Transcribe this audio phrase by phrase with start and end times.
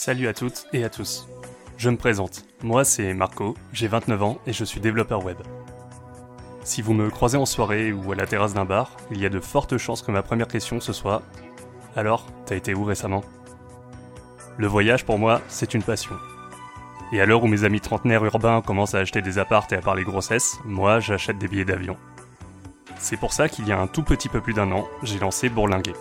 [0.00, 1.26] Salut à toutes et à tous.
[1.76, 2.44] Je me présente.
[2.62, 5.38] Moi, c'est Marco, j'ai 29 ans et je suis développeur web.
[6.62, 9.28] Si vous me croisez en soirée ou à la terrasse d'un bar, il y a
[9.28, 11.22] de fortes chances que ma première question ce soit
[11.96, 13.24] Alors, t'as été où récemment?
[14.56, 16.14] Le voyage pour moi, c'est une passion.
[17.10, 19.82] Et à l'heure où mes amis trentenaires urbains commencent à acheter des appartes et à
[19.82, 21.96] parler grossesse, moi j'achète des billets d'avion.
[22.98, 25.48] C'est pour ça qu'il y a un tout petit peu plus d'un an, j'ai lancé
[25.48, 25.94] Bourlinguer.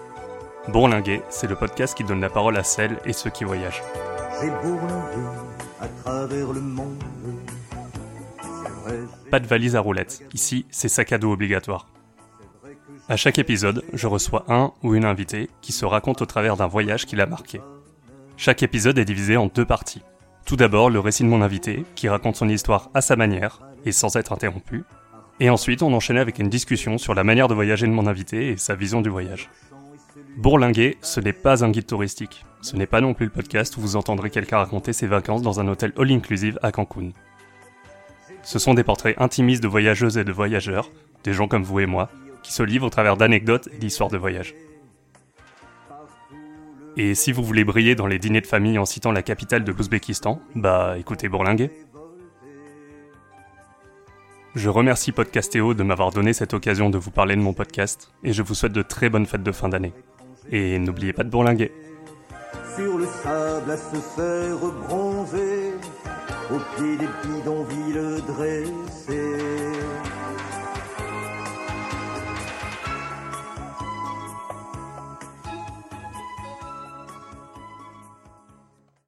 [0.70, 3.82] Bourlinguer, c'est le podcast qui donne la parole à celles et ceux qui voyagent.
[4.42, 5.26] J'ai bourlingué
[5.80, 7.02] à travers le monde.
[9.32, 11.88] Pas de valise à roulettes, ici c'est sac à dos obligatoire.
[13.08, 16.68] À chaque épisode, je reçois un ou une invitée qui se raconte au travers d'un
[16.68, 17.62] voyage qui l'a marqué.
[18.36, 20.04] Chaque épisode est divisé en deux parties.
[20.46, 23.94] Tout d'abord, le récit de mon invité, qui raconte son histoire à sa manière et
[23.94, 24.84] sans être interrompu.
[25.40, 28.50] Et ensuite, on enchaînait avec une discussion sur la manière de voyager de mon invité
[28.50, 29.50] et sa vision du voyage.
[30.38, 32.46] Bourlinguer, ce n'est pas un guide touristique.
[32.62, 35.60] Ce n'est pas non plus le podcast où vous entendrez quelqu'un raconter ses vacances dans
[35.60, 37.12] un hôtel all-inclusive à Cancun.
[38.44, 40.92] Ce sont des portraits intimistes de voyageuses et de voyageurs,
[41.24, 42.10] des gens comme vous et moi,
[42.44, 44.56] qui se livrent au travers d'anecdotes et d'histoires de voyage.
[46.96, 49.72] Et si vous voulez briller dans les dîners de famille en citant la capitale de
[49.72, 51.72] l'Ouzbékistan, bah écoutez Bourlinguer.
[54.58, 58.34] Je remercie Podcastéo de m'avoir donné cette occasion de vous parler de mon podcast et
[58.34, 59.94] je vous souhaite de très bonnes fêtes de fin d'année.
[60.50, 61.72] Et n'oubliez pas de bourlinguer.
[62.76, 65.74] Sur le sable à se faire bronzer,
[66.50, 67.08] au pied des.